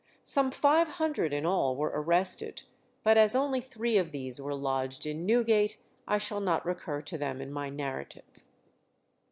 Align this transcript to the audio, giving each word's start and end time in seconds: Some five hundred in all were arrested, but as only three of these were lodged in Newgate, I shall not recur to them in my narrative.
Some 0.23 0.49
five 0.49 0.87
hundred 0.87 1.31
in 1.31 1.45
all 1.45 1.75
were 1.75 1.91
arrested, 1.93 2.63
but 3.03 3.19
as 3.19 3.35
only 3.35 3.61
three 3.61 3.99
of 3.99 4.11
these 4.11 4.41
were 4.41 4.55
lodged 4.55 5.05
in 5.05 5.27
Newgate, 5.27 5.77
I 6.07 6.17
shall 6.17 6.39
not 6.41 6.65
recur 6.65 7.03
to 7.03 7.19
them 7.19 7.39
in 7.39 7.51
my 7.51 7.69
narrative. 7.69 8.43